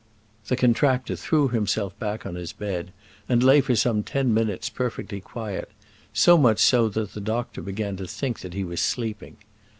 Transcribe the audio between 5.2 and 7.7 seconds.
quiet; so much so that the doctor